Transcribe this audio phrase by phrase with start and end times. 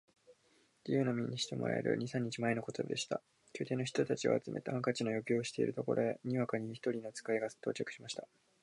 [0.83, 3.21] 自由の身にしてもらえる二三日前のことでした。
[3.53, 8.27] 宮廷の人たちを集めて、ハンカチの余興をしているところへ、にわかに一人の使が到着しました。